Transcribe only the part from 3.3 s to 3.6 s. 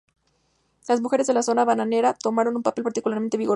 vigoroso.